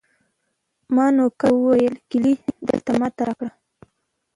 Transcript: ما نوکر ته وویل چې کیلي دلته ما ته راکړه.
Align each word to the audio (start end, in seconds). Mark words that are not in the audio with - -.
ما 0.95 1.05
نوکر 1.15 1.39
ته 1.53 1.57
وویل 1.57 1.95
چې 1.99 2.03
کیلي 2.09 2.33
دلته 2.67 2.91
ما 2.99 3.07
ته 3.15 3.21
راکړه. 3.27 3.51